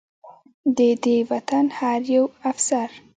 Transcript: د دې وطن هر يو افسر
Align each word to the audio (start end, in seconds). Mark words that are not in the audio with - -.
د 0.77 0.79
دې 1.03 1.17
وطن 1.31 1.65
هر 1.77 2.01
يو 2.15 2.23
افسر 2.49 2.89